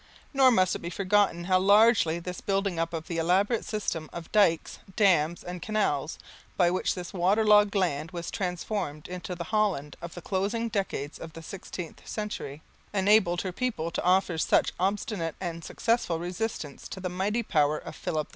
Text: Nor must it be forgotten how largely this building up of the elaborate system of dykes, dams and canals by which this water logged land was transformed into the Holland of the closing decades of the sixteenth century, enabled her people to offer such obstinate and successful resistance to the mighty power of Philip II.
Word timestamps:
Nor 0.33 0.49
must 0.49 0.75
it 0.75 0.79
be 0.81 0.89
forgotten 0.89 1.43
how 1.43 1.59
largely 1.59 2.17
this 2.17 2.41
building 2.41 2.79
up 2.79 2.91
of 2.91 3.05
the 3.05 3.19
elaborate 3.19 3.63
system 3.63 4.09
of 4.11 4.31
dykes, 4.31 4.79
dams 4.95 5.43
and 5.43 5.61
canals 5.61 6.17
by 6.57 6.71
which 6.71 6.95
this 6.95 7.13
water 7.13 7.45
logged 7.45 7.75
land 7.75 8.09
was 8.09 8.31
transformed 8.31 9.07
into 9.07 9.35
the 9.35 9.43
Holland 9.43 9.95
of 10.01 10.15
the 10.15 10.21
closing 10.23 10.69
decades 10.69 11.19
of 11.19 11.33
the 11.33 11.43
sixteenth 11.43 12.01
century, 12.07 12.63
enabled 12.91 13.41
her 13.43 13.51
people 13.51 13.91
to 13.91 14.03
offer 14.03 14.39
such 14.39 14.73
obstinate 14.79 15.35
and 15.39 15.63
successful 15.63 16.17
resistance 16.17 16.87
to 16.87 16.99
the 16.99 17.07
mighty 17.07 17.43
power 17.43 17.77
of 17.77 17.95
Philip 17.95 18.29
II. 18.29 18.29